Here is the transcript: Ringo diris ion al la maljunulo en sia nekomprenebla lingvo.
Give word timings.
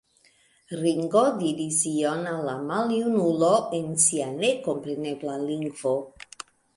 Ringo 0.77 1.19
diris 1.41 1.75
ion 1.89 2.23
al 2.31 2.41
la 2.47 2.55
maljunulo 2.71 3.49
en 3.81 3.93
sia 4.07 4.31
nekomprenebla 4.39 5.37
lingvo. 5.43 5.93